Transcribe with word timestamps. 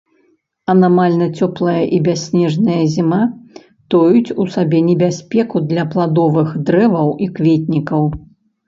Анамальна 0.73 1.27
цёплая 1.39 1.83
і 1.97 1.99
бясснежная 2.07 2.79
зіма 2.95 3.19
тоіць 3.95 4.35
у 4.45 4.49
сабе 4.57 4.79
небяспеку 4.89 5.63
для 5.75 5.83
пладовых 5.95 6.47
дрэваў 6.69 7.17
і 7.27 7.35
кветнікаў. 7.39 8.03